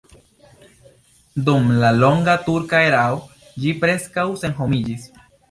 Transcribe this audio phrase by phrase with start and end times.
[1.49, 3.21] Dum la longa turka erao
[3.67, 5.07] ĝi preskaŭ senhomiĝis.